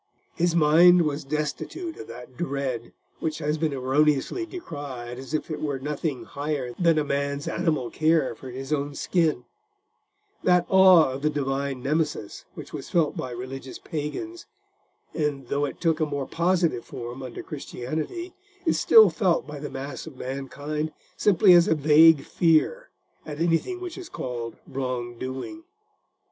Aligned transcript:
His 0.33 0.55
mind 0.55 1.03
was 1.03 1.23
destitute 1.23 1.95
of 1.97 2.07
that 2.07 2.35
dread 2.35 2.91
which 3.19 3.37
has 3.37 3.59
been 3.59 3.71
erroneously 3.71 4.47
decried 4.47 5.19
as 5.19 5.35
if 5.35 5.51
it 5.51 5.61
were 5.61 5.77
nothing 5.77 6.23
higher 6.23 6.73
than 6.79 6.97
a 6.97 7.03
man's 7.03 7.47
animal 7.47 7.91
care 7.91 8.33
for 8.33 8.49
his 8.49 8.73
own 8.73 8.95
skin: 8.95 9.45
that 10.43 10.65
awe 10.69 11.11
of 11.11 11.21
the 11.21 11.29
Divine 11.29 11.83
Nemesis 11.83 12.45
which 12.55 12.73
was 12.73 12.89
felt 12.89 13.15
by 13.15 13.29
religious 13.29 13.77
pagans, 13.77 14.47
and, 15.13 15.49
though 15.49 15.65
it 15.65 15.79
took 15.79 15.99
a 15.99 16.05
more 16.07 16.25
positive 16.25 16.83
form 16.83 17.21
under 17.21 17.43
Christianity, 17.43 18.33
is 18.65 18.79
still 18.79 19.11
felt 19.11 19.45
by 19.45 19.59
the 19.59 19.69
mass 19.69 20.07
of 20.07 20.17
mankind 20.17 20.91
simply 21.15 21.53
as 21.53 21.67
a 21.67 21.75
vague 21.75 22.25
fear 22.25 22.89
at 23.23 23.39
anything 23.39 23.79
which 23.79 23.99
is 23.99 24.09
called 24.09 24.55
wrong 24.67 25.19
doing. 25.19 25.63